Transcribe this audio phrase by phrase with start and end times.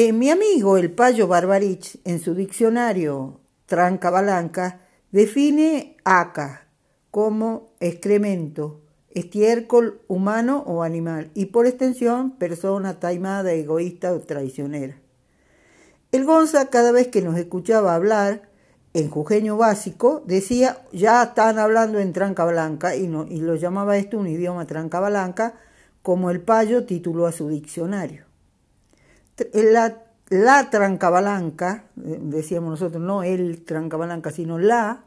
[0.00, 6.68] Eh, mi amigo el Payo Barbarich, en su diccionario Trancabalanca, define aca
[7.10, 8.80] como excremento,
[9.10, 14.94] estiércol humano o animal, y por extensión, persona taimada, egoísta o traicionera.
[16.12, 18.48] El Gonza, cada vez que nos escuchaba hablar
[18.94, 24.28] en jujeño básico, decía, ya están hablando en tranca blanca, y lo llamaba esto un
[24.28, 25.54] idioma tranca blanca,
[26.02, 28.27] como el payo tituló a su diccionario.
[29.52, 35.04] La, la trancabalanca, eh, decíamos nosotros, no el trancabalanca, sino la,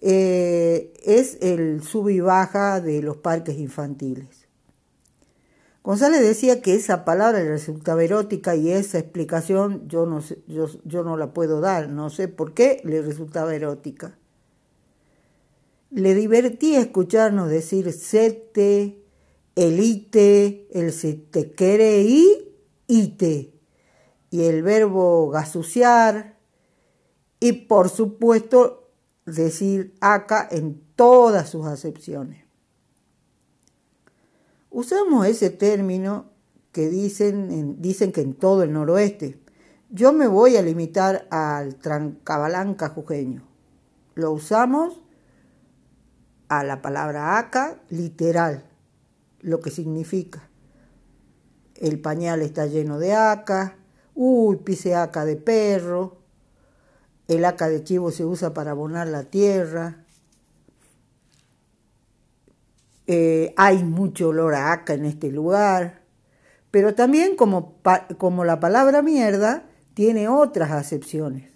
[0.00, 4.46] eh, es el sub y baja de los parques infantiles.
[5.82, 11.04] González decía que esa palabra le resultaba erótica y esa explicación yo no, yo, yo
[11.04, 14.18] no la puedo dar, no sé por qué le resultaba erótica.
[15.90, 19.00] Le divertía escucharnos decir sete,
[19.54, 22.45] elite, el se te quiere y
[22.86, 23.54] ite,
[24.30, 26.36] y el verbo gasuciar,
[27.40, 28.90] y por supuesto
[29.24, 32.44] decir acá en todas sus acepciones.
[34.70, 36.26] Usamos ese término
[36.72, 39.40] que dicen, dicen que en todo el noroeste.
[39.88, 43.48] Yo me voy a limitar al trancabalanca jujeño.
[44.14, 45.02] Lo usamos
[46.48, 48.64] a la palabra acá literal,
[49.40, 50.50] lo que significa.
[51.80, 53.76] El pañal está lleno de aca,
[54.14, 56.18] uy, pise aca de perro,
[57.28, 60.04] el aca de chivo se usa para abonar la tierra.
[63.08, 66.02] Eh, hay mucho olor a aca en este lugar.
[66.70, 67.80] Pero también como,
[68.18, 69.64] como la palabra mierda
[69.94, 71.50] tiene otras acepciones.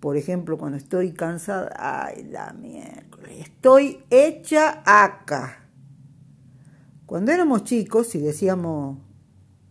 [0.00, 5.59] Por ejemplo, cuando estoy cansada, ay, la mierda, estoy hecha aca.
[7.10, 8.96] Cuando éramos chicos, si decíamos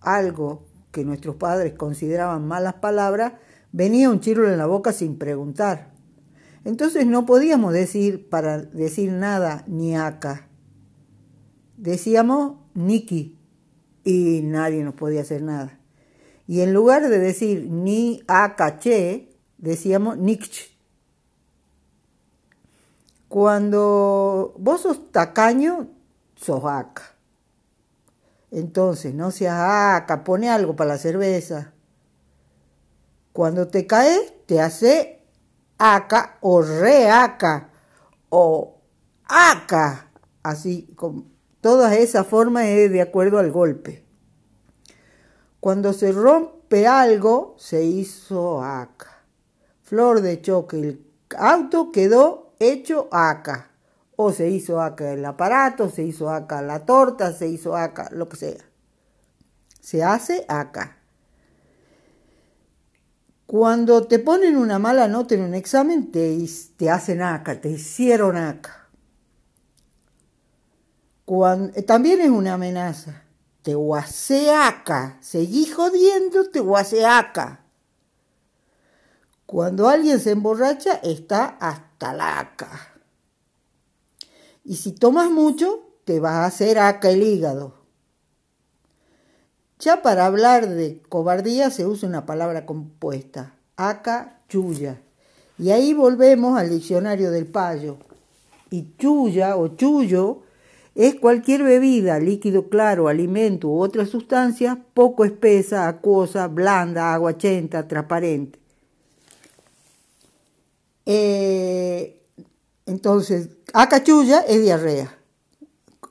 [0.02, 3.32] algo que nuestros padres consideraban malas palabras,
[3.72, 5.94] venía un chirlo en la boca sin preguntar.
[6.66, 10.50] Entonces no podíamos decir para decir nada ni acá.
[11.78, 13.40] Decíamos Niki
[14.04, 15.80] y nadie nos podía hacer nada.
[16.46, 18.22] Y en lugar de decir ni
[18.82, 20.78] che, decíamos nikch.
[23.30, 25.88] Cuando vos sos tacaño,
[26.36, 27.16] sos acá.
[28.52, 31.74] Entonces, no seas acá, pone algo para la cerveza.
[33.32, 35.24] Cuando te caes, te hace
[35.78, 37.70] aca o reaca
[38.30, 38.82] o
[39.26, 40.12] aca.
[40.42, 44.06] Así, con todas esas formas es de acuerdo al golpe.
[45.60, 49.24] Cuando se rompe algo, se hizo aca.
[49.84, 51.06] Flor de choque, el
[51.38, 53.72] auto quedó hecho aca.
[54.22, 58.28] O se hizo acá el aparato, se hizo acá la torta, se hizo acá lo
[58.28, 58.66] que sea.
[59.80, 60.98] Se hace acá.
[63.46, 66.38] Cuando te ponen una mala nota en un examen, te,
[66.76, 68.90] te hacen acá, te hicieron acá.
[71.74, 73.24] Eh, también es una amenaza.
[73.62, 73.74] Te
[74.54, 75.18] acá.
[75.22, 77.62] seguí jodiendo, te acá.
[79.46, 82.89] Cuando alguien se emborracha, está hasta la acá.
[84.70, 87.74] Y si tomas mucho, te vas a hacer acá el hígado.
[89.80, 95.02] Ya para hablar de cobardía se usa una palabra compuesta, acá, chuya.
[95.58, 97.98] Y ahí volvemos al diccionario del payo.
[98.70, 100.44] Y chuya o chullo
[100.94, 108.60] es cualquier bebida, líquido claro, alimento u otra sustancia poco espesa, acuosa, blanda, aguachenta, transparente.
[111.08, 112.19] Eh,
[112.90, 115.16] entonces, acachulla es diarrea.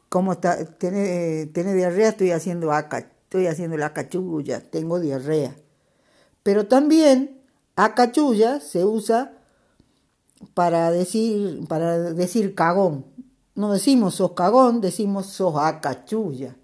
[0.08, 5.56] Como tiene, tiene diarrea, estoy haciendo aca, estoy haciendo la cachulla, tengo diarrea.
[6.44, 7.42] Pero también
[7.74, 9.32] acachulla se usa
[10.54, 13.06] para decir, para decir cagón.
[13.56, 16.56] No decimos sos cagón, decimos sos acachulla.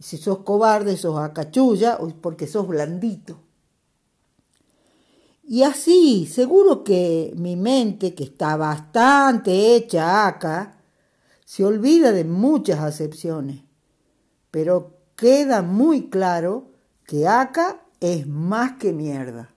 [0.00, 3.40] Si sos cobarde, sos acachulla, porque sos blandito.
[5.52, 10.76] Y así, seguro que mi mente, que está bastante hecha acá,
[11.44, 13.64] se olvida de muchas acepciones,
[14.52, 16.70] pero queda muy claro
[17.04, 19.52] que acá es más que mierda.